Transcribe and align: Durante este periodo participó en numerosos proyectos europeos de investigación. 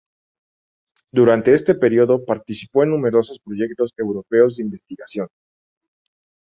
Durante 1.11 1.53
este 1.53 1.75
periodo 1.75 2.25
participó 2.25 2.81
en 2.81 2.89
numerosos 2.89 3.37
proyectos 3.39 3.93
europeos 3.97 4.55
de 4.57 4.63
investigación. 4.63 5.27